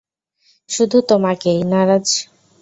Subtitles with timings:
[0.69, 2.07] শুধু তোমাকেই,- না রাজ।